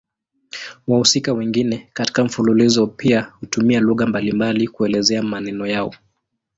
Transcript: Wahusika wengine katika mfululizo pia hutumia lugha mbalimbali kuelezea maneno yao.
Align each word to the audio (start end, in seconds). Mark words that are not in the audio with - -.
Wahusika 0.87 1.33
wengine 1.33 1.87
katika 1.93 2.23
mfululizo 2.23 2.87
pia 2.87 3.21
hutumia 3.21 3.79
lugha 3.79 4.05
mbalimbali 4.07 4.67
kuelezea 4.67 5.23
maneno 5.23 5.67
yao. 5.67 5.95